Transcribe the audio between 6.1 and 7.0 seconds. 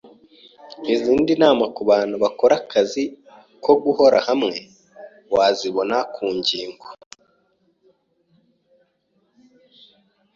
ku ngingo